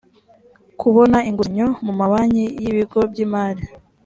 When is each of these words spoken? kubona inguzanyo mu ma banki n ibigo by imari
kubona 0.79 1.17
inguzanyo 1.29 1.67
mu 1.85 1.91
ma 1.97 2.05
banki 2.11 2.45
n 2.61 2.63
ibigo 2.71 2.99
by 3.11 3.17
imari 3.25 3.63